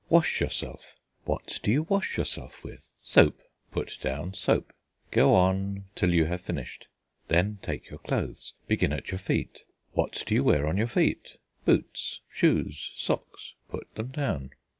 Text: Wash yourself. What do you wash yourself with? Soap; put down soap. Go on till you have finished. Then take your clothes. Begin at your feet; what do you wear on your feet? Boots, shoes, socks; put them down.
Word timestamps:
Wash 0.09 0.41
yourself. 0.41 0.95
What 1.25 1.59
do 1.61 1.69
you 1.69 1.83
wash 1.83 2.17
yourself 2.17 2.63
with? 2.63 2.89
Soap; 3.03 3.39
put 3.71 3.99
down 4.01 4.33
soap. 4.33 4.73
Go 5.11 5.35
on 5.35 5.85
till 5.93 6.11
you 6.11 6.25
have 6.25 6.41
finished. 6.41 6.87
Then 7.27 7.59
take 7.61 7.87
your 7.91 7.99
clothes. 7.99 8.53
Begin 8.65 8.93
at 8.93 9.11
your 9.11 9.19
feet; 9.19 9.63
what 9.93 10.23
do 10.25 10.33
you 10.33 10.43
wear 10.43 10.65
on 10.65 10.77
your 10.77 10.87
feet? 10.87 11.37
Boots, 11.65 12.21
shoes, 12.31 12.91
socks; 12.95 13.53
put 13.69 13.93
them 13.93 14.07
down. 14.07 14.49